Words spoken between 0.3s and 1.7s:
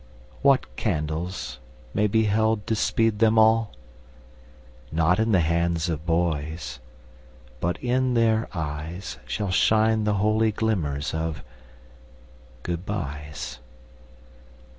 What candles